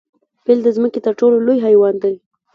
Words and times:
پیل 0.43 0.59
د 0.63 0.67
ځمکې 0.75 0.99
تر 1.05 1.13
ټولو 1.19 1.37
لوی 1.45 1.57
حیوان 1.65 1.95
دی 2.03 2.15